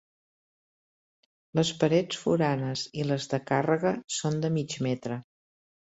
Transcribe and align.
Les 1.59 1.73
parets 1.83 2.21
foranes 2.23 2.85
i 3.03 3.07
les 3.13 3.31
de 3.35 3.43
càrrega 3.53 3.95
són 4.19 4.45
de 4.47 4.53
mig 4.57 4.79
metre. 4.87 5.21